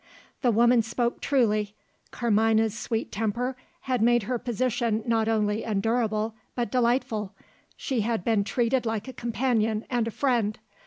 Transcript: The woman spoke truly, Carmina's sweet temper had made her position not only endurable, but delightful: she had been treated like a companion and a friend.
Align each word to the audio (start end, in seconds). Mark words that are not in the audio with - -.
The 0.41 0.49
woman 0.49 0.81
spoke 0.81 1.21
truly, 1.21 1.75
Carmina's 2.09 2.75
sweet 2.75 3.11
temper 3.11 3.55
had 3.81 4.01
made 4.01 4.23
her 4.23 4.39
position 4.39 5.03
not 5.05 5.27
only 5.27 5.63
endurable, 5.63 6.33
but 6.55 6.71
delightful: 6.71 7.35
she 7.77 8.01
had 8.01 8.23
been 8.23 8.43
treated 8.43 8.87
like 8.87 9.07
a 9.07 9.13
companion 9.13 9.85
and 9.91 10.07
a 10.07 10.09
friend. 10.09 10.57